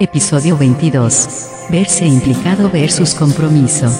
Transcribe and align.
Episodio 0.00 0.56
22. 0.56 1.66
Verse 1.70 2.06
implicado 2.06 2.70
versus 2.70 3.16
compromiso. 3.16 3.90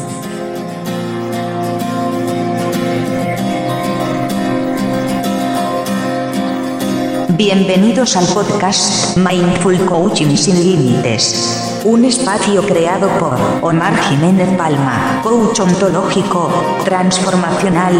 Bienvenidos 7.30 8.16
al 8.16 8.26
podcast 8.26 9.16
Mindful 9.16 9.84
Coaching 9.86 10.36
sin 10.36 10.62
Límites. 10.62 11.77
Un 11.84 12.04
espacio 12.04 12.62
creado 12.66 13.08
por 13.18 13.38
Omar 13.62 13.96
Jiménez 14.08 14.48
Palma, 14.56 15.20
coach 15.22 15.60
ontológico, 15.60 16.50
transformacional, 16.84 17.94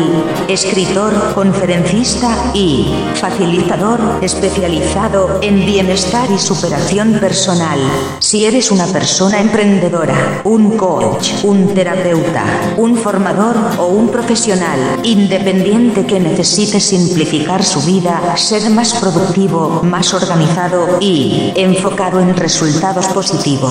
escritor, 0.48 1.32
conferencista 1.34 2.50
y 2.54 2.92
facilitador 3.14 4.00
especializado 4.20 5.38
en 5.42 5.64
bienestar 5.64 6.28
y 6.30 6.38
superación 6.38 7.18
personal. 7.20 7.78
Si 8.18 8.44
eres 8.44 8.72
una 8.72 8.86
persona 8.86 9.40
emprendedora, 9.40 10.42
un 10.44 10.76
coach, 10.76 11.44
un 11.44 11.72
terapeuta, 11.72 12.44
un 12.76 12.96
formador 12.96 13.56
o 13.78 13.86
un 13.86 14.08
profesional 14.08 14.80
independiente 15.04 16.04
que 16.04 16.18
necesite 16.18 16.80
simplificar 16.80 17.62
su 17.62 17.80
vida, 17.82 18.36
ser 18.36 18.68
más 18.70 18.94
productivo, 18.94 19.82
más 19.84 20.12
organizado 20.14 20.98
y 21.00 21.52
enfocado 21.54 22.20
en 22.20 22.36
resultados 22.36 23.06
positivos 23.08 23.67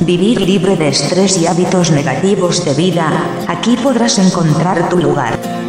Vivir 0.00 0.40
libre 0.40 0.76
de 0.76 0.88
estrés 0.88 1.38
y 1.38 1.46
hábitos 1.46 1.92
negativos 1.92 2.64
de 2.64 2.74
vida, 2.74 3.08
aquí 3.46 3.76
podrás 3.76 4.18
encontrar 4.18 4.88
tu 4.88 4.98
lugar. 4.98 5.65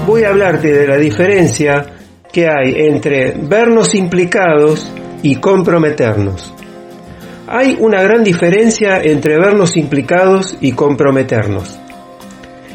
voy 0.06 0.24
a 0.24 0.30
hablarte 0.30 0.72
de 0.72 0.88
la 0.88 0.96
diferencia 0.96 1.84
que 2.32 2.48
hay 2.48 2.72
entre 2.74 3.32
vernos 3.32 3.94
implicados 3.94 4.90
y 5.22 5.36
comprometernos. 5.36 6.54
Hay 7.46 7.76
una 7.80 8.02
gran 8.02 8.24
diferencia 8.24 9.02
entre 9.02 9.38
vernos 9.38 9.76
implicados 9.76 10.56
y 10.58 10.72
comprometernos. 10.72 11.78